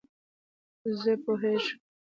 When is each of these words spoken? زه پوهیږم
زه 1.01 1.11
پوهیږم 1.23 1.69